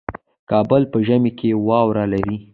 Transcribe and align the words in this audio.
کابل 0.51 0.81
په 0.91 0.97
ژمي 1.07 1.31
کې 1.39 1.49
واوره 1.67 2.05
لري 2.13 2.37